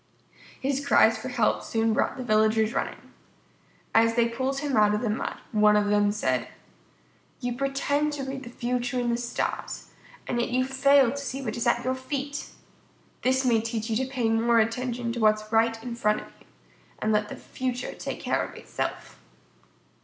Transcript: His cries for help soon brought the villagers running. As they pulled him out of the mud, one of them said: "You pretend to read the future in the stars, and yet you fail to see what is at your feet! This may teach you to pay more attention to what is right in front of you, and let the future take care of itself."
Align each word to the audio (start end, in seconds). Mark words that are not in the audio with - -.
His 0.59 0.83
cries 0.83 1.15
for 1.15 1.29
help 1.29 1.61
soon 1.61 1.93
brought 1.93 2.17
the 2.17 2.23
villagers 2.23 2.73
running. 2.73 3.11
As 3.93 4.15
they 4.15 4.27
pulled 4.27 4.61
him 4.61 4.75
out 4.75 4.95
of 4.95 5.01
the 5.01 5.11
mud, 5.11 5.37
one 5.51 5.75
of 5.75 5.89
them 5.89 6.11
said: 6.11 6.47
"You 7.39 7.53
pretend 7.53 8.11
to 8.13 8.23
read 8.23 8.41
the 8.41 8.49
future 8.49 8.99
in 8.99 9.11
the 9.11 9.17
stars, 9.17 9.91
and 10.25 10.39
yet 10.41 10.49
you 10.49 10.65
fail 10.65 11.11
to 11.11 11.17
see 11.17 11.43
what 11.43 11.55
is 11.55 11.67
at 11.67 11.85
your 11.85 11.93
feet! 11.93 12.49
This 13.21 13.45
may 13.45 13.61
teach 13.61 13.91
you 13.91 13.95
to 13.97 14.07
pay 14.11 14.27
more 14.27 14.57
attention 14.57 15.11
to 15.13 15.19
what 15.19 15.35
is 15.35 15.51
right 15.51 15.83
in 15.83 15.93
front 15.95 16.21
of 16.21 16.31
you, 16.39 16.47
and 16.97 17.11
let 17.11 17.29
the 17.29 17.35
future 17.35 17.93
take 17.93 18.21
care 18.21 18.43
of 18.43 18.55
itself." 18.55 19.19